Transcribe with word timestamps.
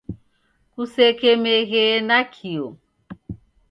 Kusekemeghee 0.73 1.95
nakio. 2.07 2.65